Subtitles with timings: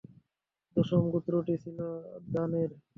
[0.75, 1.77] দশম গোত্রটি ছিল
[2.33, 2.71] দান-এর।